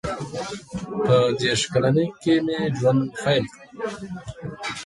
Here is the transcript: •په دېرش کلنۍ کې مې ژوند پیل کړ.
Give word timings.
•په 1.05 1.15
دېرش 1.39 1.61
کلنۍ 1.73 2.07
کې 2.21 2.33
مې 2.45 2.59
ژوند 2.77 3.01
پیل 3.23 3.43
کړ. 3.51 3.61